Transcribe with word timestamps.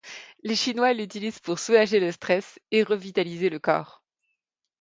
Les 0.41 0.55
Chinois 0.55 0.93
l'utilisent 0.93 1.37
pour 1.37 1.59
soulager 1.59 1.99
le 1.99 2.11
stress 2.11 2.57
et 2.71 2.81
revitaliser 2.81 3.51
le 3.51 3.59
corps. 3.59 4.01